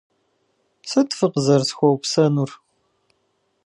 [0.89, 2.49] Сыт фыкъызэрысхуэупсэнур?